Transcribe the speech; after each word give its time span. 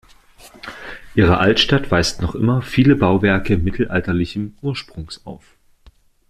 Ihre 1.13 1.37
Altstadt 1.37 1.91
weist 1.91 2.23
noch 2.23 2.33
immer 2.33 2.63
viele 2.63 2.95
Bauwerke 2.95 3.57
mittelalterlichen 3.59 4.57
Ursprungs 4.63 5.27
auf. 5.27 5.55